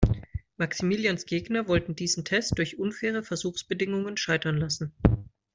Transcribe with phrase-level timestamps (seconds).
[0.57, 4.91] Maximilians Gegner wollten diesen Test durch unfaire Versuchsbedingungen scheitern lassen.